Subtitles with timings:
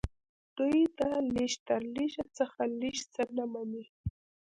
[0.57, 0.99] دوی د
[1.33, 3.85] لږ تر لږه څخه لږ څه نه مني